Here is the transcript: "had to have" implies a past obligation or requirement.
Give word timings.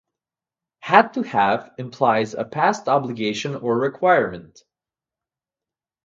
"had 0.79 1.13
to 1.13 1.21
have" 1.21 1.71
implies 1.77 2.33
a 2.33 2.43
past 2.43 2.87
obligation 2.89 3.55
or 3.55 3.77
requirement. 3.77 4.63